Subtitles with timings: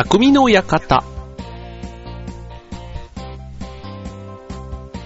[0.00, 1.02] 匠の館。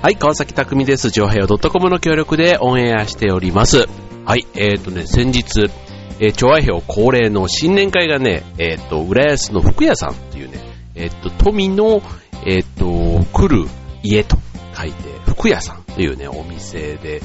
[0.03, 1.09] はい、川崎匠です。
[1.09, 3.87] 上平洋 .com の協力でオンエアしております。
[4.27, 5.71] はい、えっ、ー、とね、先日、
[6.21, 10.59] えー、調和表恒例の新年会がね、えっ、ー、と、浦安の服屋さんっていうね、
[10.95, 12.03] えっ、ー、と、富の、
[12.45, 13.67] えっ、と、来る
[14.03, 14.37] 家と
[14.77, 17.23] 書いて、服屋さんというね、お店で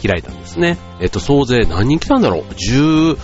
[0.00, 0.78] 開いたんですね。
[1.00, 3.18] えっ、と、総勢何人来たんだろう ?10、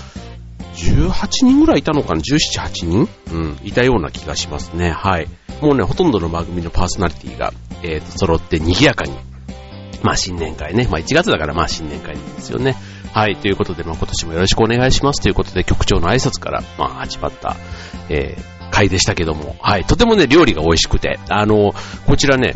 [0.76, 3.08] 18人ぐらいいたのかな ?17、8人？
[3.32, 4.90] うん、いたような気がしますね。
[4.90, 5.28] はい。
[5.60, 7.52] もうね、ほとんどの番組のパーソナリティが、
[7.82, 9.12] えっ、ー、と、揃って賑やかに、
[10.02, 12.76] まあ新年会ね、まあ1月だからまあ新年会ですよね。
[13.12, 17.56] はい、ということで、まあ今年もよろしくお願いしますということで、局長の挨拶から、まあ始まった、
[18.10, 21.72] えー、会でしたけども、はい、とてもね、料理が美味しくて、あの、
[22.06, 22.54] こちらね、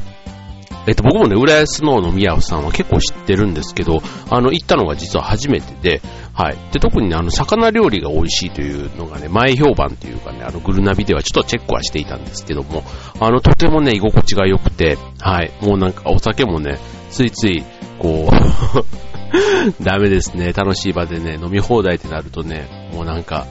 [0.86, 6.02] えっと、僕もね、浦安の飲み屋さんは結構知ってるんですけど、あの、行ったのが実は初めてで、
[6.40, 6.56] はい。
[6.72, 12.82] で、特にね、あの、魚料理が美味しいというのがね、前評判というかね、あの、グルナビではちょっとチェックはしていたんですけども、
[13.20, 15.52] あの、とてもね、居心地が良くて、はい。
[15.60, 16.78] もうなんか、お酒もね、
[17.10, 17.62] ついつい、
[17.98, 20.54] こう ダメですね。
[20.54, 23.46] 楽しい場でね、飲み放題ってなるとね、もうなんか、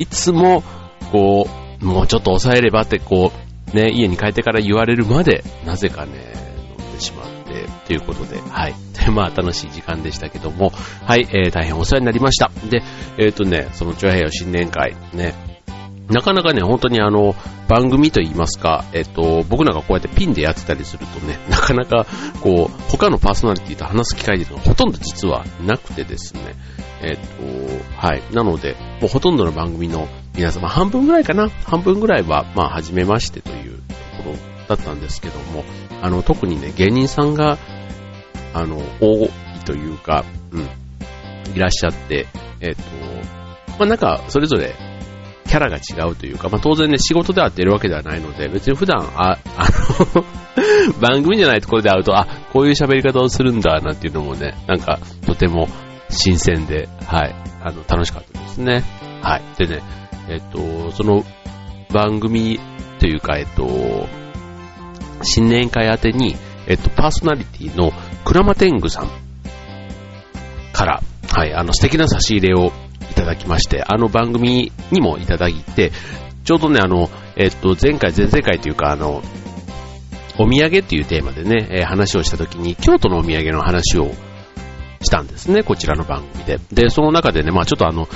[0.00, 0.64] いつも、
[1.12, 1.48] こ
[1.80, 3.32] う、もうちょっと抑えればって、こ
[3.72, 6.36] う、ね、家に帰ってから言われるまで、なぜかね、
[6.96, 8.85] てしまって、ということで、はい。
[9.10, 10.72] まあ、楽しい時間でしたけども、
[11.04, 12.50] はい、えー、大変お世話になりました。
[12.68, 12.82] で、
[13.18, 15.34] えっ、ー、とね、その長平洋新年会、ね、
[16.08, 17.34] なかなかね、本当にあの、
[17.68, 22.06] 番組といいますか、えっと、僕なんかこうやってピンでやってたりするとね、なかなか、
[22.42, 26.54] こう、他のパーソナリティと話す機会っていうのがほとんど実はなくてですね、
[27.02, 28.22] えっと、はい。
[28.32, 31.48] なので、もうほとんどの番組の皆様、半分ぐらいかな？
[31.64, 33.78] 半分ぐらいは、まあ、初めましてという
[34.16, 34.36] ところ
[34.68, 35.64] だったんですけども、
[36.02, 37.58] あの、特にね、芸人さんが、
[38.54, 39.30] あの、多い
[39.64, 42.26] というか、うん、いらっしゃって、
[42.60, 42.82] えっ、と、
[43.78, 44.74] まあ、なんか、それぞれ、
[45.46, 49.68] キャラが違うというか、まあ、当然ね、仕事で会ってるわけではないので、別に普段、あ、あ
[50.14, 50.24] の
[51.00, 55.68] 番組じゃないところで会うと、あ、こういう喋り方をするんだ、なんていうのもね、なんか、とても
[56.08, 58.84] 新鮮で、はい、あの、楽しかったですね。
[59.22, 59.42] はい。
[59.58, 59.82] でね、
[60.28, 61.24] えっと、その
[61.92, 62.58] 番組
[62.98, 64.08] というか、えっと、
[65.22, 66.36] 新年会宛てに、
[66.66, 67.92] えっと、パーソナリティの
[68.26, 69.10] クラマテングさん
[70.72, 71.00] から、
[71.30, 72.72] はい、あの、素敵な差し入れを
[73.08, 75.92] いただきまして、あの番組にもいただいて、
[76.42, 79.22] ちょうどね、あの、えっと、前回、前々回というか、あの、
[80.38, 84.10] お土産っていうテーマでね、えー、話をしたときに、京都のお土産の話を
[85.00, 86.58] したんですね、こちらの番組で。
[86.72, 88.08] で、その中でね、まあちょっとあの、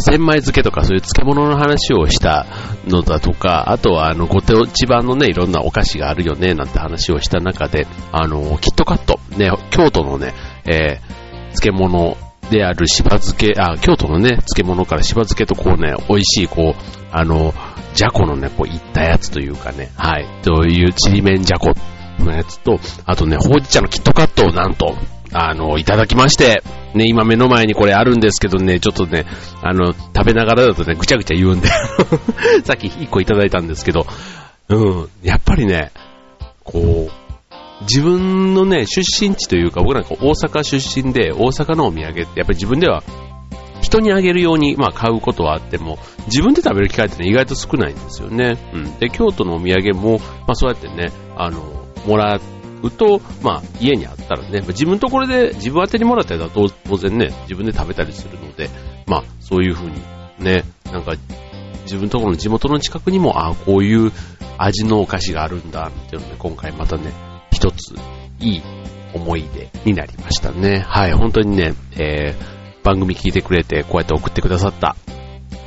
[0.00, 2.46] 千枚漬けとかそういう漬物の話をした
[2.86, 12.16] のだとか、あとはあの、ご当地版のね、いろんなお菓子があるよね、なんて話をした中で、あの、キットカット、ね、京都のね、えー、漬物
[12.50, 16.82] であるしば漬け、あ、京都のね、漬物からしば漬けとこうね、美味しい、こう、
[17.12, 17.54] あの、
[17.94, 21.74] じゃこのね、こう、いったやつというかね、はい、というちりめんじゃこ
[22.18, 24.96] のやつと、あとね、ほうじ茶のキットカットをなんと、
[25.32, 26.62] あの、いただきまして、
[26.94, 29.26] ね、今目の前にこれあるんですけどね、ちょっとね、
[29.62, 31.68] あの、食べながらだとね、ぐちゃぐちゃ言うんで
[32.64, 34.06] さっき1個いただいたんですけど、
[34.68, 35.90] うん、やっぱりね、
[36.64, 37.12] こう、
[37.82, 43.02] 自分のね、出身地というか、僕なんか大阪出身で、大阪のお土産って、やっぱり自分では、
[43.80, 48.58] 人にあげるように、まあ、買うことはあっても、自分で食べる機会って、ね、意外と少ないんですよね。
[48.74, 48.98] うん。
[48.98, 51.62] で、京都のお土産も、まあ、そうやってね、あの、
[52.06, 52.57] もらって、
[52.90, 58.70] と、まあ、家にあったらね、自分ところで自分宛てにもらったら当然ね、自分で食べたりするので、
[59.06, 60.00] まあ、そういう風に
[60.38, 61.12] ね、なんか、
[61.82, 64.12] 自分ところの地元の近くにも、ああ、こういう
[64.58, 67.12] 味のお菓子があるんだ、っていうので、今回またね、
[67.50, 67.94] 一つ、
[68.40, 68.62] いい
[69.14, 70.84] 思い出になりましたね。
[70.86, 74.96] はい、本当にね、えー、番組聞いてくれて、こうやって送ってくださった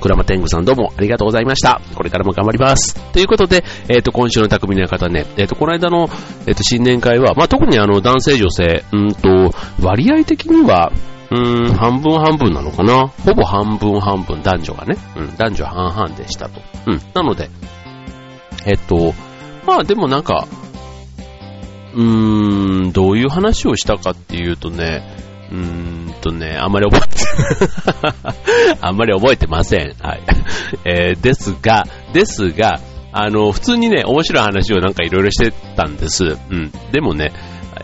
[0.02, 1.81] クラマテングさんどうもありがとうございました。
[1.96, 2.96] これからも頑張ります。
[3.12, 6.09] ということで、えっ、ー、と、今週の匠の方ね、えっ、ー、と、この間の、
[6.47, 10.92] えっ、ー、と、新年会は、まあ、特にあの、男性女性、うんと、割合的には、
[11.30, 14.98] うーん、半分半分なのかなほぼ半分半分、男女がね。
[15.16, 16.62] うん、男女半々でしたと。
[16.88, 17.50] うん、なので、
[18.66, 19.13] えっと、
[19.66, 20.48] まあでもなんか、
[21.94, 25.20] うーん、どういう話をしたかっていうとね、
[25.51, 29.94] うーんとね、あんまり覚えて、 あんまり覚えてません。
[30.00, 30.21] はい。
[30.86, 32.80] えー、ですが、ですが、
[33.12, 36.38] あの、普通にね、面白い話をなんかいろいろしてたんです。
[36.50, 36.71] うん。
[36.92, 37.33] でもね、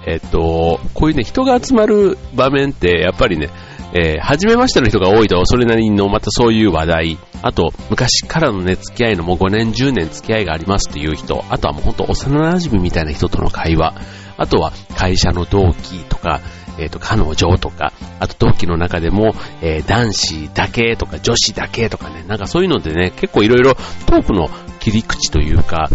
[0.06, 3.50] えっと、こういうね、人が集まる場面って、やっぱりね、
[3.94, 13.96] えー、初めましての人が多いと、それなりのまたそういう話題、あと、昔からのね、付き合いのもう5年、10年付き合いがありますっていう人、あとはもうほんと幼馴染みたいな人との会話、
[14.38, 16.42] あとは会社の同期とか、
[16.78, 23.76] えっ、ー、と、彼女とか、あと同期の中でも、えー、男子だけとか女子だけとかね、なんかそういうのでね、結構いろいろ
[24.06, 25.90] トークの切り口というか、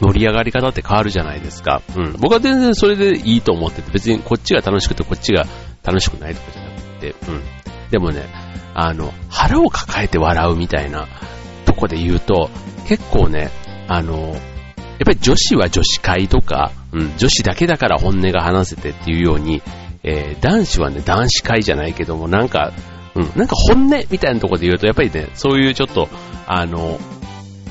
[0.00, 1.82] 盛り上がり方って変わるじゃないですか。
[1.96, 2.12] うん。
[2.18, 5.44] 僕は全然それでいいと思ってて、別にこっちが楽しくてこっちが
[5.82, 7.42] 楽しくないとかじゃなくて、うん。
[7.90, 8.26] でもね、
[8.74, 11.08] あの、腹を抱えて笑うみたいな
[11.64, 12.48] とこで言うと、
[12.86, 13.50] 結構ね、
[13.88, 14.34] あの、
[14.98, 19.62] やっぱり女子は女子会とか、うん、女子だけだから本音が話せてっていうように、
[20.02, 22.72] えー、男子はね、男子会じゃないけども、なんか、
[23.14, 26.08] うん、なんか本音みたいなところで言うと、やっぱりね、そういうちょっと、
[26.46, 26.98] あの、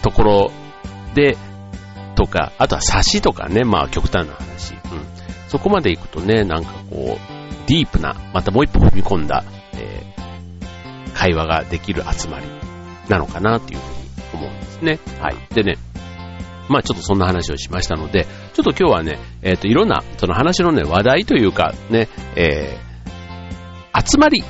[0.01, 0.51] ところ
[1.13, 1.38] で、
[2.15, 4.74] とか、あとは差しとかね、まあ極端な話。
[4.74, 4.79] うん。
[5.47, 12.45] そこまで行くとね、なんかこう、ディープな、またもう一歩踏み込んだ、えー、会話ができる集まり
[13.07, 15.00] なのかなっていうふうに思うんですね。
[15.21, 15.35] はい。
[15.53, 15.77] でね、
[16.69, 24.43] まあちょっとそんな話をしましたので、ちょっと今日はね、えっ、ー、と、いろんな、その話のね、話題というか、ね、えー、集まり、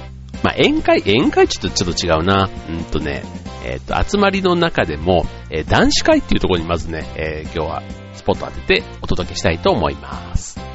[0.43, 2.49] まあ宴会、宴会ちょっとちょっと違うな。
[2.69, 3.23] うんとね、
[3.65, 7.83] えっ、ー、と、集まりの中でも、えー、男子会っていうところにまずね、えー、今日は
[8.13, 10.66] スポット当ててお届けしたいと思います。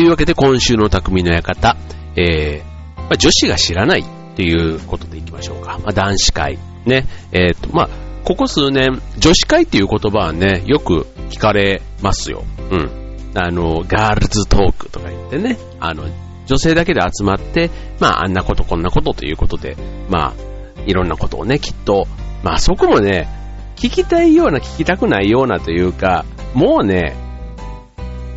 [0.00, 1.76] というわけで今週の匠の館、
[2.16, 4.04] えー、まあ、女子が知らないっ
[4.34, 5.78] ていうことでいきましょうか。
[5.78, 6.58] まあ、男子会。
[6.86, 7.06] ね。
[7.32, 7.88] えっ、ー、と、まあ、
[8.24, 12.44] ここ数年、女子会っていう言葉はね、よく聞かれますよ。
[12.70, 12.90] うん。
[13.34, 16.04] あの、ガールズトークとか言ってね、あの、
[16.46, 17.68] 女性だけで集まって、
[17.98, 19.76] まあ、あんなことこんなことということで、
[20.08, 20.34] まあ、
[20.86, 22.06] いろんなことをね、きっと、
[22.42, 23.28] まあ、そこもね、
[23.76, 26.24] 聞きたいような、聞きたくないようなというか、
[26.54, 27.14] もうね、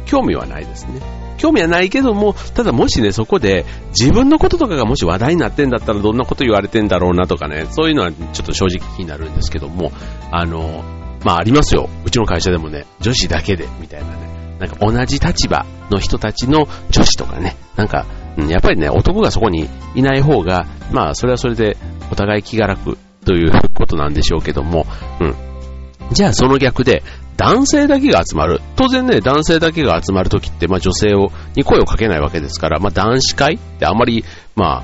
[0.06, 1.23] 興味はないですね。
[1.44, 9.92] 興味はないけども、ただもしね、そこで自分のこととかがもし話題になってんだったらどんなこと言われてんだろうなとかね、そういうのはちょっと正直気になるんですけども、
[10.32, 10.86] あの、
[11.26, 11.90] まあありますよ。
[12.06, 14.58] うちの会社でもね、女子だけで、みたいなね。
[14.58, 18.06] なんか同じ立場の人たちの女子とかね、なんか、
[18.38, 21.76] うん、やっぱりね、男がそこにいない方が、まあそれはそれで
[22.10, 24.86] お互い気が楽ということなんでしょうけども、
[25.20, 25.36] うん。
[26.14, 27.04] じゃあその逆で、
[27.38, 28.62] 男性だけが集まる。
[28.76, 34.24] 当然ね、男性だけが集まるときって、まあ女性を、に声をかけないわけですから、まあ男子会ってあんまり、
[34.56, 34.84] ま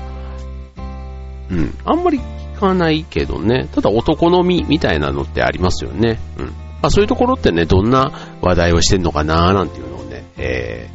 [1.50, 2.20] うん、あんまり
[2.54, 3.68] 聞かないけどね。
[3.72, 6.18] ただ男のみみたいなのってありますよね。
[6.38, 6.46] うん。
[6.46, 6.52] ま
[6.82, 10.88] あそういうところってね、どんな話題をしてんのかなーなんていうのをね、え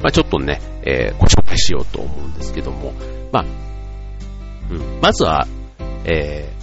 [0.00, 2.92] ー、まあちょっとね、えー、ご紹介しようと思うんですけども、
[3.32, 3.44] まあ、
[4.70, 5.46] うん、まずは、
[6.04, 6.61] えー、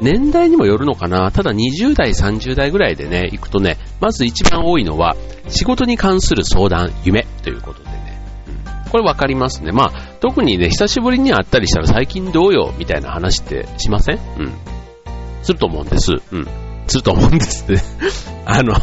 [0.00, 1.30] 年代にもよるのかな。
[1.32, 5.16] ただ20代、30代ぐらいでね、行くとね、まず一番多いのは、
[5.48, 8.20] 仕事に関する相談、夢ということでね。
[8.84, 9.72] うん、これわかりますね。
[9.72, 14.18] まあ、特にね、久しぶりに会ったりしたら最近どうよみたいな話ってしません？
[14.38, 14.52] うん。
[15.42, 16.12] すると思うんです。
[16.12, 16.46] うん。
[16.86, 17.82] すると思うんですね。
[18.46, 18.74] あの、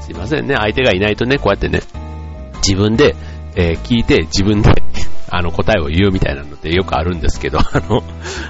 [0.00, 0.54] すいませんね。
[0.56, 1.80] 相手がいないとね、こうやってね、
[2.56, 3.14] 自分で、
[3.54, 4.70] えー、聞いて自分で
[5.28, 8.02] あの、答えを言うみたいなのってよくあるんですけど、 あの、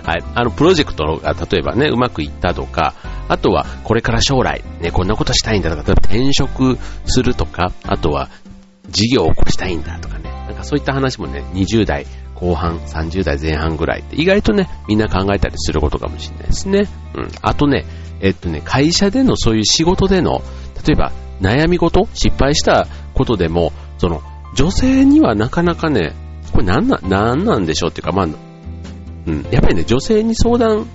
[0.05, 2.95] はい、あの、プロジェクトが例えばね、うまくいったとか、
[3.29, 8.29] あとは、これから将来、ね、こんなことしたいんだとか、例えば転職するとか、あとは、
[8.89, 12.07] 事業を起こしたいんだとかね、なんかそういった話もね、20代
[12.37, 16.87] 後半、30代前半ぐらいって意外とね、みんな考えたりすることかもしれないですね。
[17.15, 17.31] うん。
[17.43, 17.85] あとね、
[18.21, 20.43] えっとね、会社でのそういう仕事での、
[20.87, 24.23] 例えば悩み事失敗したことでも、その、
[24.55, 26.15] 女性にはなかなかね、
[26.57, 30.87] これなんな、なんなんでしょうっていうか、まあ、うん、やっぱりね、女性に相談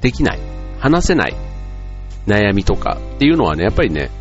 [0.00, 0.38] できない、
[0.78, 1.34] 話せない
[2.28, 4.12] 悩みとかっていうのはね、やっぱりね、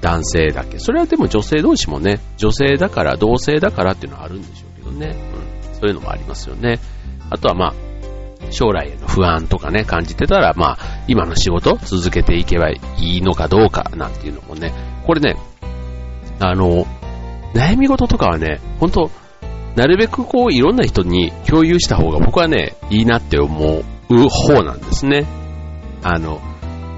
[0.00, 0.78] 男性だけ。
[0.78, 5.16] それはでも女性同士もね、女性だから、同性だからっていうのはあるんでしょうけどね。
[5.68, 6.78] うん、そういうのもありますよね。
[7.30, 7.74] あとはまあ、
[8.50, 10.78] 将来への不安とかね、感じてたら、まあ、
[11.08, 14.72] 今の仕事続けていけばいいのかどうかなんていうのもね、
[15.04, 15.36] これね、
[16.38, 16.86] あの、
[17.54, 19.10] 悩み事とかはね、本当
[19.76, 25.26] なるべくこういろんな人に共有した方が僕はね、いいなって思う方なんですね。
[26.02, 26.40] あの、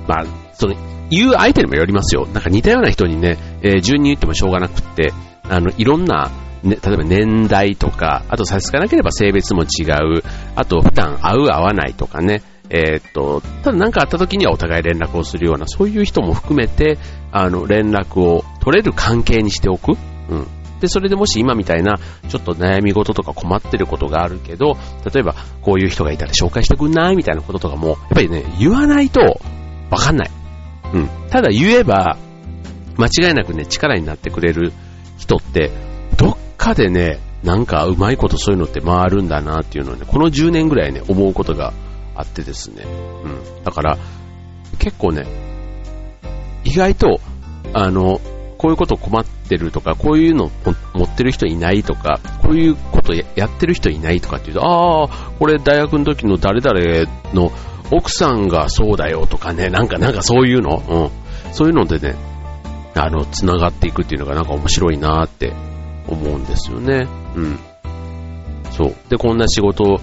[0.06, 0.74] まあ、その、
[1.10, 2.26] 言う相手にもよりますよ。
[2.32, 5.12] なんか似たような人にね、えー、順に言ってもしょうがなくって、
[5.48, 6.30] あの、いろんな、
[6.62, 9.84] ね、例えば年代とか、あと差し支えなければ性別も違
[10.18, 10.22] う、
[10.56, 16.98] あと普段会う会わないとかね、えー、っと、ただ何かあった時にはお互い連絡をするような、そういう人も含めて、
[17.30, 19.92] あの、連絡を取れる関係にしておく。
[20.28, 20.46] うん。
[20.80, 24.76] で、それでもし今みたいな、ちょっと悩み事とか困ってることがあるけど、
[25.12, 29.40] 例えば、こういう人がいたら紹介してくんないみたいなこととかも、やっぱりね、言わないと、
[29.90, 30.30] わかんない。
[30.92, 31.08] うん。
[31.30, 32.18] ただ言えば、
[32.96, 34.72] 間違いなくね、力になってくれる
[35.18, 35.70] 人って、
[36.16, 41.72] どっかでね、なんかうまいことそういうのって回るんだなっていうのをね、この10年ぐらいね、思うことが
[42.14, 42.84] あってですね。
[42.84, 43.28] う
[43.60, 43.64] ん。
[43.64, 43.98] だから、
[44.78, 45.26] 結構ね、
[46.64, 47.20] 意外と、
[47.72, 48.20] あの、
[48.58, 50.50] こういうこと困ってるとか、こういうの
[50.94, 55.08] 持ってる人いないとか、こういうことやってる人いないとかっていうと、ああ、
[55.38, 57.52] これ大学の時の誰々の
[57.90, 61.52] 奥さんがそうだよとかね、なんかなんかそういうの、うん。
[61.52, 62.16] そういうのでね、
[62.94, 65.52] あの、繋がっていくっていうのがなんか面白いなって
[66.08, 67.06] 思うんですよね。
[67.36, 67.58] うん。
[68.72, 68.94] そう。
[69.08, 70.00] で、こんな仕事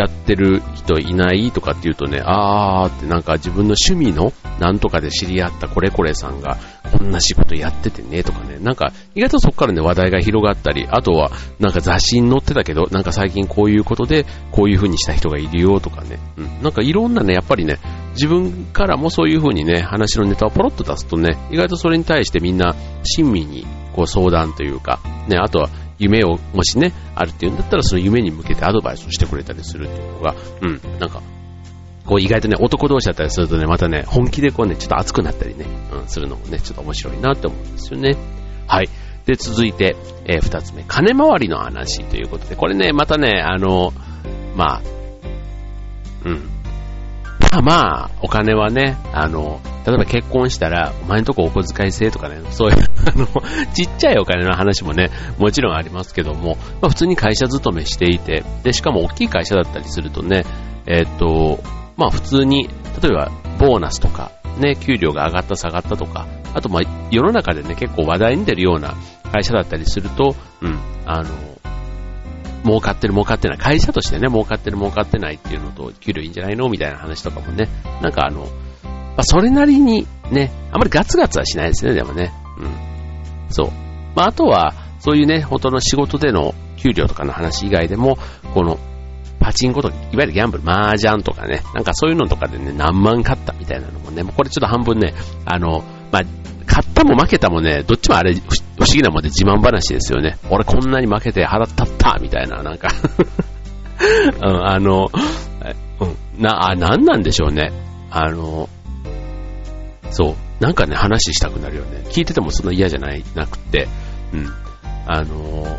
[0.00, 6.58] やってる人いないとかって言うとね、あーってなんか自分の趣味のなんとかで知り合ったこれこれさんが
[6.90, 17.78] こんな仕事やっててねとかね、なんか意外とそこからね話題が広がったり、あとはなんか雑誌に載ってたけど、なんか最近こういうことでこういう風にした人がいるよとかね、うん、なんかいろんなね、やっぱりね、
[18.12, 31.22] 自分からもそういう風にね、話のネタをポロッと出すとね、意外とそれに対してみんな親身にこう相談というか、ね、あとは夢をもしね、あるっていうんだったらその夢に向けてアドバイスをしてくれたりするっていうのが、うん、なんか、
[32.04, 38.16] こう意外とね、男同士だったりするとね、またね、本気でこうね、ちょっと熱くなったりね、うん、するのもね、ちょっと面白いなって思うんですよね。
[38.66, 38.88] はい。
[39.26, 43.92] で、続いて、えー、二つ目、金回りの話ということで、これね、またね、あの、
[44.54, 44.82] まあ、
[46.24, 46.55] うん。
[47.52, 52.76] まあまあ、お金はね、あの、例えば結婚したら、お前んとこお小遣い制とかね、そういう、
[53.06, 53.26] あの、
[53.72, 60.44] ちっちゃいお金の話もね、もちろんありますけども、まあ普通に会社勤めしていて、で、しかも大きい会社だったりするとね、
[60.86, 61.60] えっ、と、
[61.96, 62.68] まあ普通に、
[63.00, 68.94] 例えばボーナスとか、ね、給料が上がった下がったとか、あとまあ世の中でね、結構話題に出るような
[69.32, 71.28] 会社だったりすると、うん、あの、
[72.66, 77.68] 儲かってる儲かってない、会社としてね、儲かってる儲かってないっていうのと、給料いいんじゃないのみたいな話とかもね、
[78.02, 78.48] なんかあの、ま
[79.18, 82.32] あ、それなりにね、あまりガツガツはしないですね、でもね。
[82.58, 83.52] うん。
[83.52, 83.70] そう。
[84.14, 88.18] まあ、あとは、そういうね、本当の仕事での給料とかの話以外でも、
[88.52, 88.78] この、
[89.38, 96.22] パチンコとか、いわゆるギャンブル、麻雀とかね、なんかそういうのとかでね、何万買ったみたいなのもね、これちょっと半分ね、あの、まあ、
[96.76, 98.38] 買ったも負けたもね、どっちもあれ、不
[98.80, 100.36] 思議なもんで自慢話ですよね。
[100.50, 102.88] 俺こんなに負けて払ったったみたいな、なんか
[104.44, 105.10] うん、あの、
[106.00, 107.72] うん、な、あ、なんなんでしょうね。
[108.10, 108.68] あの、
[110.10, 110.34] そう。
[110.62, 112.04] なんかね、話したくなるよね。
[112.10, 113.88] 聞いててもそんな嫌じゃない、なくて。
[114.34, 114.52] うん。
[115.06, 115.78] あの、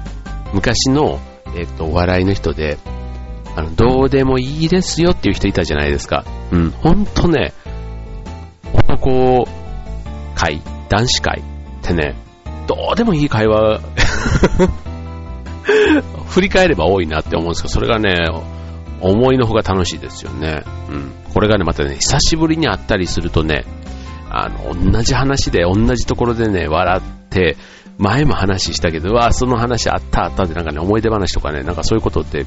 [0.51, 1.19] 昔の、
[1.55, 2.79] えっ、と、お笑いの人で、
[3.55, 6.25] あの、どうでもいいですよっていう人いたじゃないですか。
[6.51, 6.71] うん。
[6.71, 7.53] ほんとね、
[8.73, 9.47] 男
[10.33, 11.43] 会、男子会っ
[11.81, 12.15] てね、
[12.67, 13.79] どうでもいい会話
[16.29, 18.15] 振り返れば多いなって思うんですけど、それがね、
[19.01, 20.63] 思いのほが楽しいですよね。
[20.89, 21.11] うん。
[21.33, 23.65] これがね、またね、久しぶりに会ったりするとね、
[24.29, 27.57] あの、同じ話で、同じところでね、笑って、
[27.97, 32.45] 前も話したけど、わあその話あったあったってなんかね、思い出話とかね、なんかそういうことって、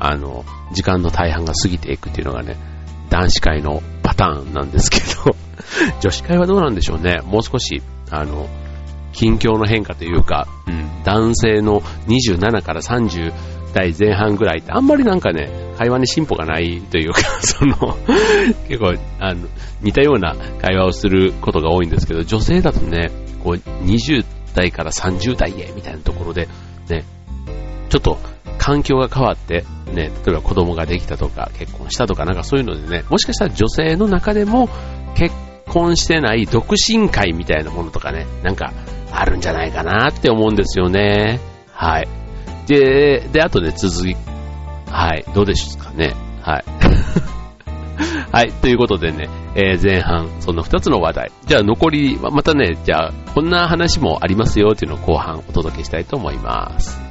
[0.00, 2.56] あの、時間の大半が過ぎていくっていうのがね、
[3.08, 5.36] 男子会のパターンなんですけど、
[6.00, 7.20] 女子会はどうなんでしょうね。
[7.24, 8.48] もう少し、あの、
[9.12, 13.32] 近況の変化というか、うん、男性の27から30
[13.72, 17.96] 代前半ぐらいってあんまりなんかね、会話に進歩がないというか、 その、
[18.68, 19.46] 結構、あの、
[19.82, 23.10] 似たような会話をすることが多いんですけど、女性だとね、
[23.42, 24.24] こう、20
[24.54, 26.48] 代から30代へ、みたいなところで、
[26.88, 27.04] ね、
[27.88, 28.18] ちょっと、
[28.58, 34.68] 環境が変わって、ね、例えば子供ができたとか、結婚したとか、なんかそういうのでね、もしかしたら女性の中でも、
[35.14, 35.34] 結
[35.68, 38.72] 婚してない独身会みたいなものとかね、なんか、
[39.12, 41.40] あるんじゃないかなって思うんですよね。
[41.72, 42.08] はい。
[42.66, 44.16] で、で、あとで続き、
[44.90, 46.14] はい、どうでしょうかね。
[46.42, 46.64] はい。
[48.30, 51.32] はい、ということでね、えー、前半、その2つの話題。
[51.46, 57.07] じゃあ残り、またね、じゃあ、こんな話もありますよっていうのを後半お届けしたいと思います。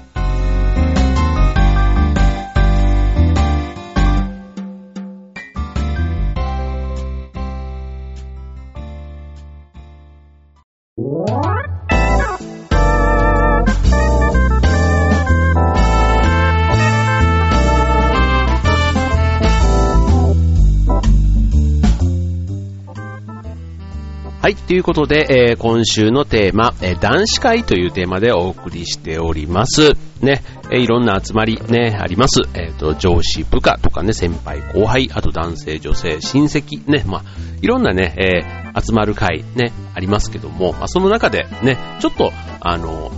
[24.47, 29.89] はい、ということで、えー、今週のテーマ、えー、男子会というテーマでお送りしております。
[30.21, 32.43] ね、えー、いろんな集まりね、あります。
[32.53, 37.23] えっ、と、上司、部下とかね、先輩、後輩、あと男性、女性、親戚、ね、まあ、
[37.61, 43.11] いろんなね、え集まる会ね、ありますけども、まあ、その中でね、ちょっと、あの、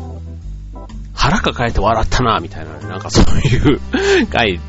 [1.14, 3.80] 腹抱えて笑ったな、みたいな、なんかそういう
[4.34, 4.60] 会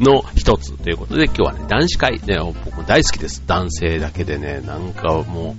[0.00, 3.42] の一つということで、今日はね、男子会、ね、僕も大好きです。
[3.46, 5.54] 男性だけでね、なんかも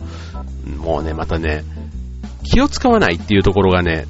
[0.65, 1.63] う、もうね、またね、
[2.43, 4.05] 気を使わないっていうところがね、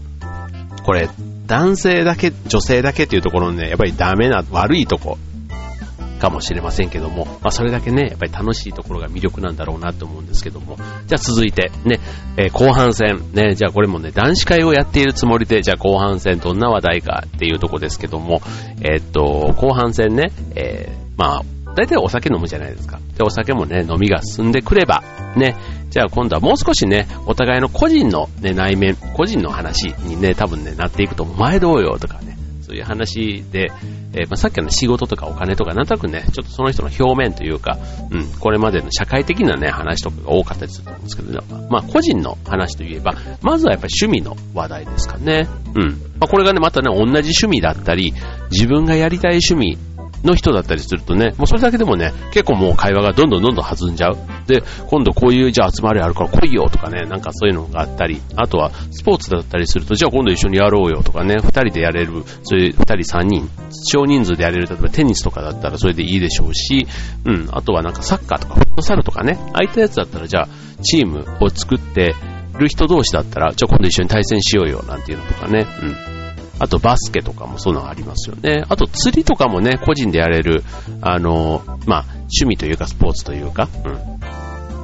[0.86, 1.10] これ、
[1.48, 5.18] 男性だけ、女性だけっていうところのね、やっぱりダメな、悪いとこ
[6.22, 12.00] かもしれませんけども、まあ、それだけね、やっぱり楽しいところが魅力なんだろうなと思うんですけども、じゃあ続いて、ね、
[12.38, 18.42] えー、後半戦、ね、じゃあこれもね、男子会をやっているつもりで、じゃあ後半戦どんな話題かっていうとこですけども、
[18.82, 21.42] えー、っと、後半戦ね、えー、まあ、
[21.76, 23.00] 大体お酒飲むじゃないですか。
[23.18, 25.04] で、お酒もね、飲みが進んでくれば、
[25.36, 25.56] ね、
[25.90, 32.38] じゃあ今度はもう少しね、お互いの個人のね、内面、個人の話にね、多分ね、なっていくと、前どうよとかね、
[32.72, 33.70] そういう話で、
[34.14, 37.78] えー、まあ、さっきの仕事とかお金とか、なんとなくね、ちょっとその人の表面というか、
[38.10, 45.50] うん、これまでの社会的なね、話とかが多かったりすると思うんですけど、ね、まあ、個人の話といえば、まずはやっぱり趣味の話題ですかね。
[45.76, 45.90] うん。
[46.18, 48.14] まあ、これがね、またね、同じ趣味だったり、
[48.52, 49.78] 自分がやりたい趣味
[50.24, 54.18] の人だったりするとね、もうそれだけでもね、結構もう会話がどんどんどんどん弾んじゃう。
[54.48, 63.50] で、今度こういうじゃあ集まりあるから来いよとかね、なんかそういうのがあったり、あとはスポーツだったりすると、じゃあ今度一緒にやろうよとかね、二人でやれる、そういう二人三人、
[63.88, 66.88] 少人数でやれる、例えばテニスとかだったらそれでいいでしょうし、
[67.26, 70.48] うん、あとはなんかサッカーとかフットサルとかね、空いったやつだったらじゃあ
[70.84, 72.16] チームを作って
[72.58, 76.21] る人同士だったら、じゃあ今度一緒に対戦しようよなんていうのとかね、うん。
[76.62, 78.64] あとバスケとかもそういうのありますよね。
[78.70, 80.64] あと釣りとかもね、個人でやれる、
[81.02, 83.94] あの、まあ、趣味というかスポーツというか、うん。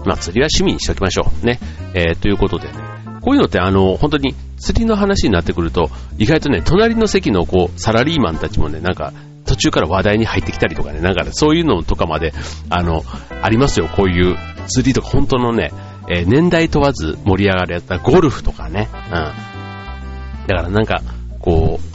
[0.04, 1.46] まあ、釣りは趣味にしておきましょう。
[1.46, 1.60] ね。
[1.94, 2.74] えー、ということでね、
[3.22, 9.14] こういうのってあの、本当に釣りの話になってくると、意外とね、隣の席のこう、サラリーマンたちもね、なんか、
[9.46, 12.34] 途中から話題に入ってきたりとかね、なんかね、そういうのとかまで、
[12.72, 13.04] あの、
[13.44, 14.36] ありますよ、こういう
[14.68, 15.72] 釣りとか、本当のね、
[16.10, 19.12] えー、年代問わず盛り上がるやったゴルフとかね、うん。
[19.12, 21.02] だからなんか、
[21.48, 21.86] こう、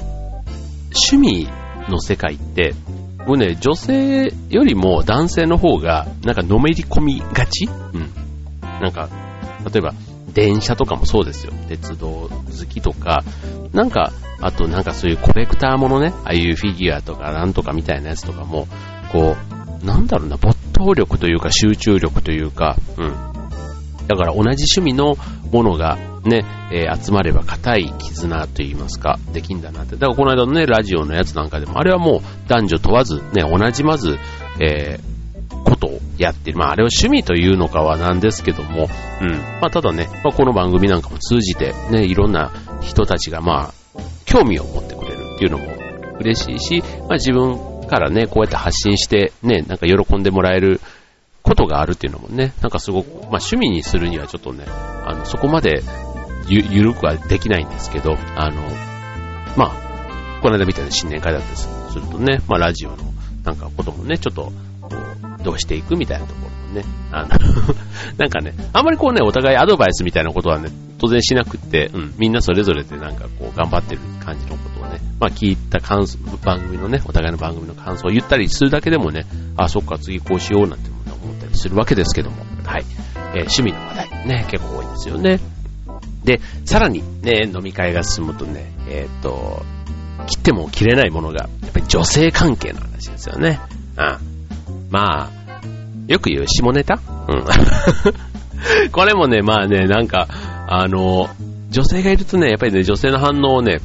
[1.10, 1.46] 趣味
[1.90, 2.74] の世界って、
[3.18, 7.66] 僕ね、女性よりも男性の方が、なんかのめり込みがち？
[7.66, 8.10] うん。
[8.80, 9.10] なんか、
[9.70, 9.92] 例えば、
[10.32, 11.52] 電車とかもそうですよ。
[11.68, 12.30] 鉄道好
[12.66, 13.24] きとか、
[13.74, 18.66] なんか、あとなんかそういうコレクターものね、ああいうフィギュアとかなんとかみたいなやつとかも、
[19.12, 19.36] こ
[19.82, 23.12] う、なんだろうな、没頭力というか集中力というか、うん。
[24.08, 25.16] だから同じ趣味の
[25.52, 29.96] ものがね、えー、集まれば硬い絆と言いますか、できんだなって。
[29.96, 34.18] だからこの間のね、ラジオのやつなんかでも、あれはもう男女問わず、ね、同じまず、
[34.60, 35.12] えー、
[35.64, 36.58] ことをやってる。
[36.58, 38.88] まあ、あれを趣味というのかはなんですけども、
[39.20, 39.30] うん。
[39.30, 43.72] まあ、ただね、まあ、この番組なんかも通じて、ね、いろんな人たちが、まあ、
[44.24, 45.66] 興味を持ってくれるっていうのも
[46.20, 50.80] 嬉しいし、まあ、自分からね、こうやって発信して、ね、なんか喜んでもらえる
[51.42, 55.82] ことがあるっていうのもね、なんかすごく、まあ趣味にするにはちょっとね、あの、そこまで
[56.48, 58.62] ゆ、ゆるくはできないんですけど、あの、
[59.56, 62.96] まあ、この間みたいな新年会だったりするとね、まあラジオの
[63.44, 64.88] なんかこともね、ちょっと、こ
[65.40, 67.28] う、どうしていくみたいなところもね、あの
[68.18, 79.26] なんかね、あんまりこうね、お互いアドバイスみたいなことはね、当然しなくって、うん、みんなそれぞれでなんかこう、頑張ってる感じのことをね、まあ聞いた感想、番組のね、お互いの番組の感想を言ったりするだけでもね、
[79.56, 82.84] あ、そっか、次こうしようなんて思ったりするわけですけども、はい。
[83.34, 85.40] えー、趣味の話題、ね、結構多いですよね。
[86.24, 89.62] で、さらにね、飲み会が進むとね、えっ、ー、と、
[90.26, 93.60] 切っても切れないものが、やっぱり女性関係の話ですよね。
[93.96, 94.88] うん。
[94.90, 95.30] まあ、
[96.06, 97.00] よく言う下ネタ？
[97.28, 97.44] うん。
[98.92, 100.28] これもね、まあね、なんか、
[100.68, 101.28] あの、
[101.70, 103.80] 女性がいるとね、やっぱりね、女性の反応をね、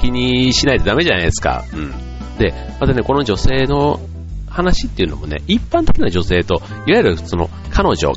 [0.00, 1.64] 気にしないとダメじゃないですか。
[1.72, 1.92] うん。
[2.38, 4.00] で、またね、この女性の
[4.48, 8.12] 話っていうのもね、一般的な女性と、いわゆるその、彼女、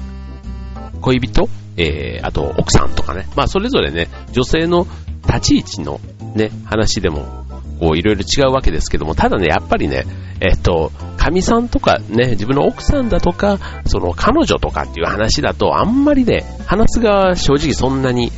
[1.01, 4.87] 恋人えー、あと奥さんとかね、まあそれぞれね、女性の
[5.27, 5.99] 立ち位置の
[6.35, 7.45] ね、話でも、
[7.79, 10.05] こういろいろ違うわけですけども、ただね、やっぱりね、
[10.39, 18.31] えっと、神さんとかね、自分の奥さんだとか、その彼女とかっていう話だと、あんまりね、話すが正直そんなに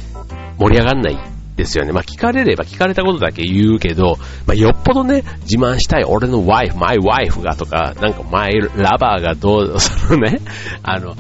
[0.57, 1.17] 盛り上がんない
[1.55, 1.91] ですよね。
[1.91, 10.39] まあ聞かれれば聞かれたことだけ言うけど、まあよっぽどね、自慢したい俺のワイフ、マイワイフがとか、なんかマイラバーがどう、 そのね、
[10.83, 11.15] あの、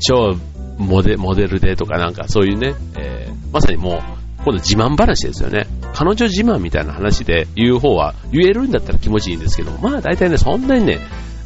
[0.00, 0.36] 超
[0.82, 4.02] モデモデルでとかなんかそういうね、えー、まさにもう、
[4.44, 5.66] 今度自慢話ですよね。
[5.94, 10.98] 彼女自慢みたいな話で言う方は言えるんだったら気持ちいいんですけど、まあ大体ね、そんなにね、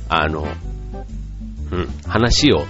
[0.09, 0.46] あの、
[1.72, 2.64] うん、話を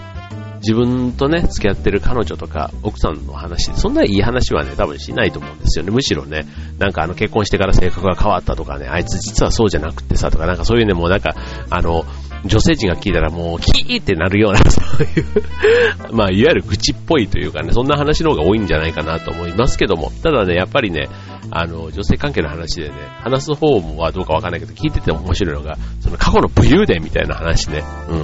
[0.57, 5.92] 自分とね、付き合ってる彼女とか奥さんの話、そんないい話はね、多分しないと思うんですよね。
[5.92, 6.44] むしろね、
[6.79, 11.35] なんかあの結婚してから性格が変わったとかね、あいつ実はそうじゃなくてさとか、なんかそういうね、もうなんか、
[11.70, 12.05] あの、
[12.46, 21.09] 女性陣が聞いたらもうキーってなるような、 そういうまあ、いわゆる愚痴っぽいというかね、そんな話の方が多いんじゃないかなと思いますけども、ただね、やっぱりね、
[21.50, 28.18] あの、女性関係の話でね、話す方もはどうかわかんないけど、聞いてて面白いのが、その過去の武勇伝みたいな話ね、うん。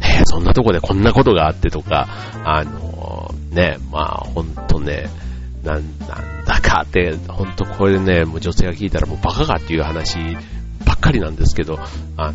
[0.00, 2.06] えー、そんなとこでこんなことがあってとか、
[2.44, 5.08] あのー、ね、まあ、ほんとね、
[5.64, 10.18] なん、なんだかって、ほんとこれでね、もう女性が聞いたらもうバカかっていう話
[10.84, 11.78] ばっかりなんですけど、
[12.16, 12.34] あの、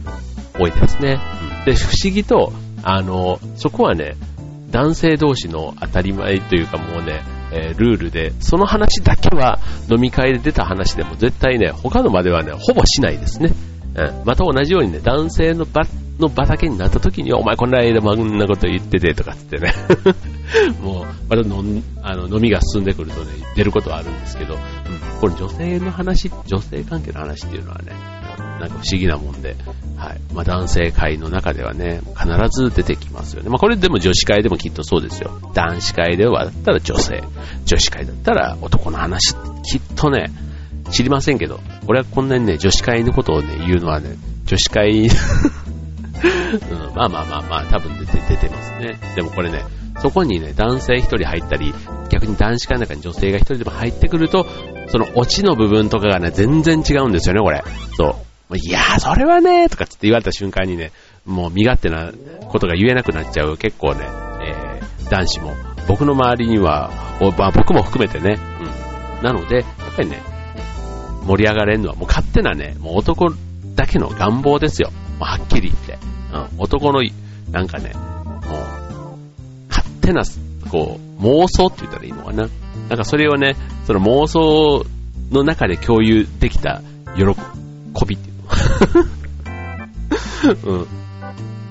[0.58, 1.20] 多いですね。
[1.60, 2.52] うん、で、不思議と、
[2.84, 4.16] あの、そこはね、
[4.72, 9.60] 男性同士の当たり前というかもうね、えー、ルールで、その話だけは
[9.90, 13.52] 飲み会で出た話でも絶対ね、他の場ではね、ほぼしないですね。
[13.96, 15.84] うん、また同じようにね、男性の場
[16.20, 19.74] の場だけになった時に、お前こんな間もこんなこと言っててとかつってね、
[20.82, 24.60] もう、また飲あの飲みが進んでくるとね、出ることはあるんですけど、うん、
[25.20, 27.92] これ女性の話、女性関係の話っていうのはね、
[28.38, 29.56] なんか不思議なもんで、
[29.98, 30.22] はい。
[30.34, 33.50] まあ、男性会の中ではね、必ず出てきますよね。
[33.50, 35.40] まあ、これでも女子会でもきっとそうですよ。
[35.54, 37.24] 男子会ではだったら女性、
[37.66, 40.32] 女子会だったら男の話、きっとね、
[40.92, 44.16] 知りませんけど、俺はこんなにね、女子会のことをね、言うのはね、
[44.46, 45.08] 女子会
[46.22, 49.00] うん、まあまあまあまあ、多分出て、出てますね。
[49.16, 49.64] でもこれね、
[50.02, 51.74] そこにね、男性一人入ったり、
[52.10, 54.46] 逆に男子会の中に女性が一人でも入ってくると、
[54.92, 57.64] そのオチの部分とかがね、全然違うんですよね、これ。
[57.96, 58.18] そ
[58.50, 58.58] う。
[58.58, 60.92] いやー、それはねー、とかって言われた瞬間にね、
[61.26, 62.12] もう身勝手な
[62.50, 64.06] ことが言えなくなっちゃう結構ね、
[64.44, 65.54] えー、男子も、
[65.88, 66.92] 僕の周りには、
[67.38, 68.38] まあ、僕も含めてね、
[69.20, 69.24] うん。
[69.24, 70.22] なので、やっぱりね、
[71.26, 73.30] 盛り上がれるのはもう勝手なね、もう男
[73.76, 74.92] だけの願望ですよ。
[75.20, 75.98] もうはっきり言って。
[76.34, 77.02] うん、男の、
[77.52, 80.24] なんかね、もう、勝手な、
[80.70, 82.50] こう、妄想って言ったらいいのかな。
[82.92, 83.56] なんかそれをね、
[83.88, 84.86] その妄想
[85.32, 86.82] の中で共有できた
[87.16, 87.24] 喜
[88.06, 88.30] びって
[90.68, 90.88] うん。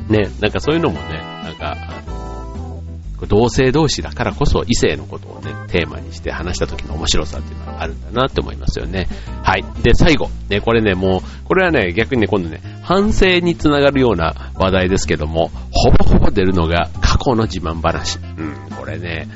[0.09, 2.83] ね、なんかそういうのもね、なんか、あの、
[3.29, 9.07] 同性同士だからこそ異性のことをね、テーマにして話した時の面白さっていうのがあるんだなって思いますよね。
[9.43, 9.65] はい。
[9.83, 10.31] で、最後。
[10.49, 18.19] ね、これね、もう、これはね、逆にね、今度ね、反省につながるような話題ですけども、ほぼほぼ出るのが過去の自慢話。
[18.39, 19.29] うん、これね、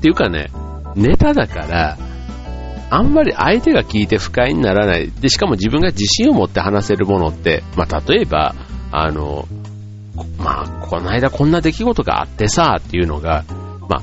[0.00, 0.50] っていうかね、
[0.96, 1.98] ネタだから、
[2.88, 5.10] あんまり相手が聞いて不快にならない。
[5.10, 8.54] で、しかも自分が自信を持って話せるものって、まあ、例えば、
[8.90, 9.46] あの、
[10.38, 13.44] まあ、この間こんな出来事があってさ、っていうのが、
[13.90, 14.02] まあ、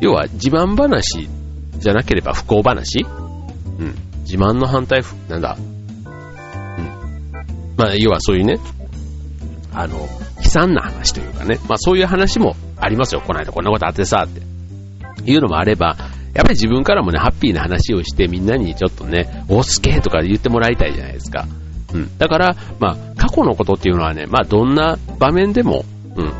[0.00, 1.28] 要は自慢話
[1.76, 3.04] じゃなければ不幸話
[3.78, 3.94] うん。
[4.22, 5.58] 自慢の反対、なんだ。
[5.58, 6.86] うん。
[7.76, 8.58] まあ、要はそういうね、
[9.74, 13.20] あの、悲惨な話というかね、まあそういう話もありますよ。
[13.20, 14.40] この間こんなことあってさ、って
[15.26, 15.96] いうのもあれば、
[16.34, 21.46] やっぱり自分からもね、ハッピーな話をしてみんなにちょっとね、おすけとか言ってもらいたいじゃないですか。
[21.94, 22.18] うん。
[22.18, 25.84] だから、まあ、過去のことっていうのはね、まあ、どんな場面でも、
[26.16, 26.32] うん。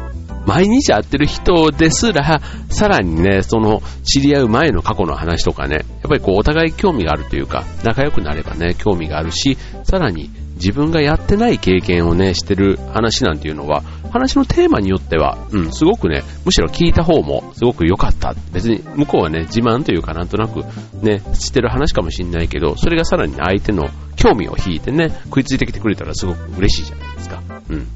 [0.47, 18.35] 毎日会ってる人ですら、さらにね、その、知り合う前の過去の話とかね、やっぱりこう、お互い興味があるというか、仲良くなればね、興味があるし、さらに自分がやってない経験をね、してる話なんていうのは、話のテーマによっては、うん、すごくね、むしろ聞いた方もすごく良かった。
[18.53, 20.65] 別に向こうはね、自慢というかなんとなく
[21.03, 23.85] ね、知ってる話かもしんないけど、それがさらに相手の
[24.17, 27.43] 興味を引いてね、食いついてきてくれたらすごく嬉しいじゃないですか。
[27.69, 27.87] うん。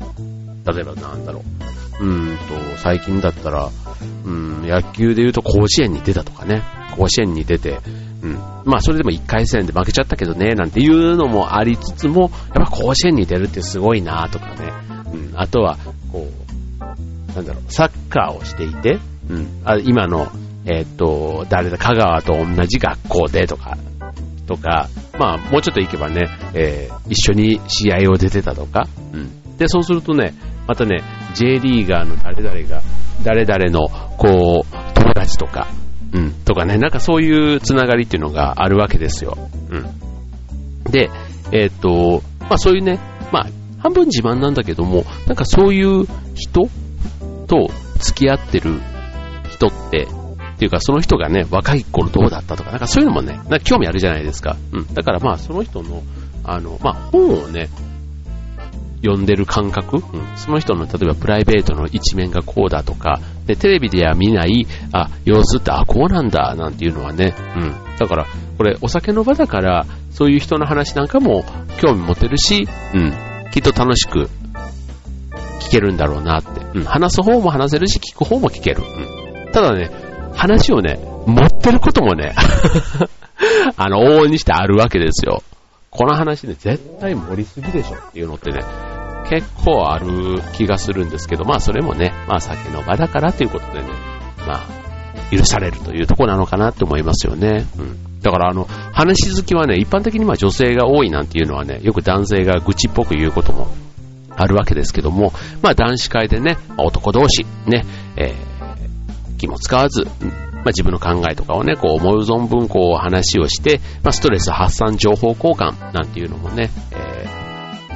[0.65, 1.43] 例えばなんだろ
[2.01, 2.05] う。
[2.05, 3.71] うんと、最近だったら、
[4.25, 6.63] うん、野球で言うと甲子園に出たとかね、
[6.97, 7.81] 甲子園に出て、
[8.23, 8.35] うん。
[8.65, 14.73] まあ、それでも1回戦で負けちゃったけどね、なんていうのもありつつも、やっぱ甲子園に出るってすごいなとかね。
[15.13, 15.33] うん。
[15.35, 15.79] あとは、
[16.13, 19.49] こう、なんだろう、サッカーをしていて、うん。
[19.65, 20.31] あ今の、
[20.67, 23.79] えー、っと、誰だ、香川と同じ学校でとか、
[24.47, 29.57] とか、まあ、もうちょっと行けばね、えー、一緒に試合を出てたとか、うん。
[29.57, 30.35] で、そうするとね、
[30.67, 31.03] またね、
[31.35, 32.83] J リーガーの誰々が、
[33.23, 35.69] 誰々の、こう、友達とか、
[36.13, 39.37] うん、とかね、なんかそういうつながりっていうのがあるわけですよ。
[39.71, 40.91] うん。
[40.91, 41.11] で、
[41.53, 42.99] えー、っと、まあそういうね、
[43.33, 43.47] まあ
[43.79, 46.69] 半分自慢なんだけども、なんかそういう人
[47.47, 48.81] と付き合ってる
[49.51, 54.57] 人って、っていうかその人がね、若い頃どうだったとか、なんかそういうのもね、なんか興味あるじゃないですか。
[54.73, 54.95] うん。
[54.95, 56.03] だからまあその人の、
[56.45, 57.69] あの、まあ本をね、
[59.03, 67.97] 読んでる感覚、うん、その人の例えばプライベートの一面がこうだとか、で、テレビでは見ない、あ、様子って、あ、こうなんだ、なんていうのはね、うん。
[67.99, 68.27] だから、
[68.59, 71.45] これ、お酒の場だから、そういう人の話なんかも
[71.81, 73.13] 興味持てるし、うん。
[73.51, 74.29] きっと楽しく
[75.61, 76.61] 聞けるんだろうなって。
[76.75, 76.85] うん。
[76.85, 78.83] 話す方も話せるし、聞く方も聞ける。
[78.83, 79.53] うん。
[79.53, 79.91] ただね、
[80.35, 82.35] 話をね、持ってることもね、
[83.77, 85.43] あの、往々にしてあるわけですよ。
[85.91, 88.61] この話ね、絶対盛りすぎでしょっていうのってね、
[89.31, 93.89] 結構ある気がするんですけど、まあそれもね、まあ酒の場だからということでね、
[94.47, 94.67] まあ、
[95.31, 97.65] 許されるというとこなのかなって思いますよね。
[97.79, 98.21] うん。
[98.23, 103.69] だからあの、話好きはね、一般的にまあ女性が多いなんていうのはね、よく男性が愚痴っぽく言うことも
[104.37, 107.85] あるわけですけども、まあ男子会でね、男同士、ね、
[108.17, 117.40] えー、気も使わず、まあ、自分の考えとかをね、こう思う存分こう話をして、まあ、ストレス発散情報交換なんていうのもね、えー、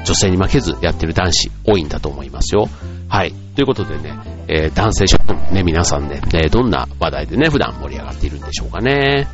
[0.04, 2.68] 女性に負けずやってる男子多いんだと思いますよ。
[3.08, 3.32] はい。
[3.54, 9.26] ということでね、えー、男性諸君ね、皆さんね、えー、どんな話題でね、普段盛り上がっているんでしょうかね。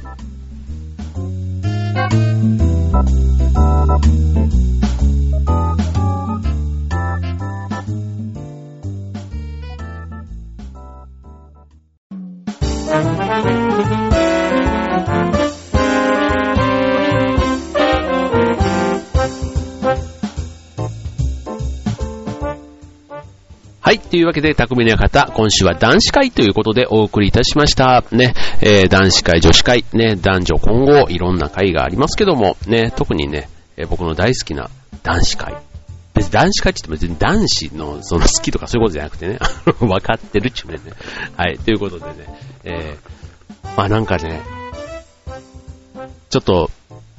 [24.10, 28.04] というわけで、匠の方、今週は男子会ということでお送りいたしました。
[28.10, 34.68] ね、えー、男子会、女子会、ね、男女混合、いろんな会がありますけども、ね、特にね、えー、僕の大好きな
[35.04, 35.54] 男子会。
[36.12, 39.38] 別に男子会って言っても別に男子のその好きとかそういうことじゃなくてね、
[39.78, 40.80] 分かってるっちゅうね。
[41.36, 41.58] はい。
[41.58, 42.12] ということでね、
[42.64, 44.40] えー、まあなんかね、
[46.30, 46.68] ちょっと、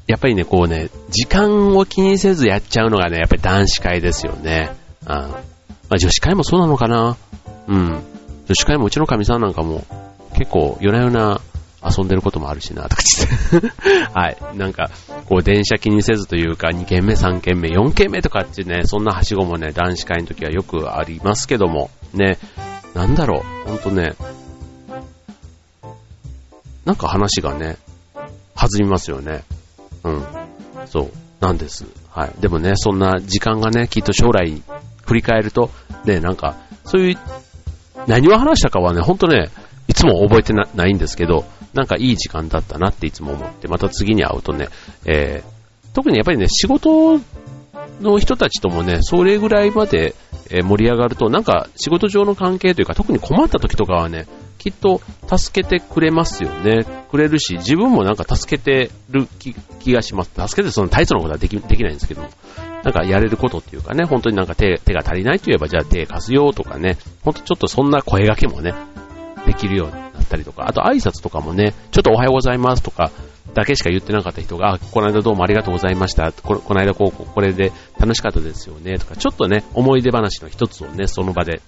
[0.08, 4.72] やっぱりね、こうね、時間を気にせずやっちゃうのがね、やっぱり男子会ですよね。
[5.08, 5.51] うん
[5.92, 7.18] まあ、女子会もそうなのかな？
[7.68, 8.02] うん。
[8.48, 9.86] 女子会もうちの神さんなんかも
[10.38, 11.42] 結構夜な夜な
[11.84, 13.02] 遊んでることもあるしな、とか
[13.52, 13.72] 言って。
[14.14, 14.38] はい。
[14.56, 14.90] なんか、
[15.26, 22.38] こう電車気にせずというか、2軒目、3軒目、4軒目とかってね、そんなはしごもね、男子会の時はよくありますけども、ね、
[22.94, 24.14] なんだろう、ほんとね、
[26.86, 27.78] なんか話がね、
[28.56, 29.44] 弾みますよね。
[30.04, 30.24] うん。
[30.86, 31.12] そう。
[31.42, 31.86] なんです。
[32.12, 32.34] はい。
[32.40, 34.62] でもね、そんな時間がね、きっと将来
[35.12, 35.70] 振り返ると、
[36.06, 37.18] ね、なんか、そういう、
[38.08, 39.50] 何を話したかはね、ほんとね、
[39.90, 41.44] いつも覚えてないんですけど、
[41.74, 44.70] なんかいい時間だったなっていつも思って、また次に会うとね、
[45.06, 47.20] えー、特にやっぱりね、仕事
[48.00, 50.16] の人たちともね、それぐらいまで
[50.50, 56.86] 盛り上がると、なんか仕事上の関係というか、特に困った時とかはね、きっと助けてくれますよね。
[57.10, 59.28] くれるし、自分もなんか助けてる
[59.80, 60.32] 気がします。
[60.36, 62.24] 助けてその大層なことはできできないんですけど。
[62.84, 68.74] なんかやれることっていうかね、本当になんか手手が足りないと言えば、じゃあ手貸すよとかね、ほんとちょっとそんな声掛けもね、
[69.46, 73.12] できるようになったりとか、あと挨拶とかもね、ちょっとおはようございますとか、
[73.54, 76.32] だけしか言ってなかった人が、あこの間どうもありがとうございました。
[76.32, 78.98] ここの間こう、これで楽しかったですよね。
[78.98, 81.62] とか、ちょっとね、思い出話の一つをね、その場で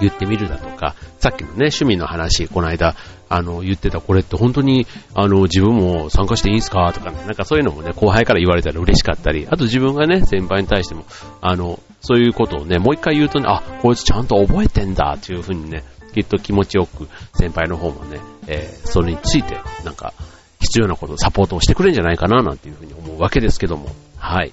[0.00, 2.96] 言ってみるだとか、さっきのね、趣味の話、この間、
[3.34, 11.04] あの、言ってたこれって本当に、あの、自分も参加していいんすかとかね、なんかそういうのもね、後輩から言われたら嬉しかったり、あと自分がね、先輩に対しても、
[11.40, 15.82] あの、そういうことをね、もう一回言うとね、あ、こいつちゃんと覚えてんだ、というふうにね、
[16.14, 20.12] きっと気持ちよく、先輩の方もね、えー、それについて、なんか、
[20.60, 24.52] 必要なこと、サポートをしてくれるんじゃないかな、なんていうふうに思うわけですけども、はい。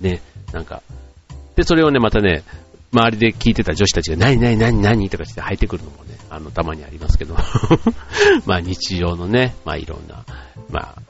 [0.00, 0.22] ね、
[0.54, 0.80] なんか、
[1.54, 2.44] で、それをね、またね、
[2.92, 7.36] 周りで聞いてた女子たちが、何何何何とかして入ってくるのもね、あの、たまにありますけど、
[8.46, 10.24] まあ日常のね、まあいろんな、
[10.70, 11.02] まあ、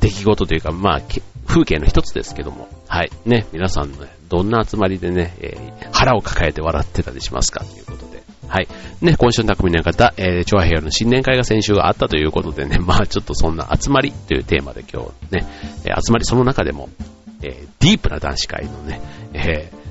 [0.00, 1.02] 出来事というか、まあ、
[1.46, 8.68] 風景の一つですけども、はい、ね、皆さんの、ね、どんな集まりでね、えー、腹を抱えて笑ってたりしますかということで、はい。
[9.00, 15.46] ね、今週の匠の方、えー、調和平和の新年会が先週あったということでね、 まあちょっとそんな集まりというテーマで今日ね、
[15.84, 16.88] えー、集まりその中でも、
[17.42, 19.00] えー、ディープな男子会のね、
[19.32, 19.85] えー、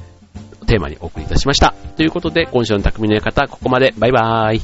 [0.65, 1.73] テーマにお送りいたしました。
[1.95, 3.93] ということで、今週の匠の館、ここまで。
[3.97, 4.61] バイバーイ。